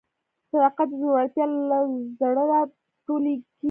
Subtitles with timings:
[0.51, 1.77] صداقت د زړورتیا له
[2.19, 3.35] زړه راټوکېږي.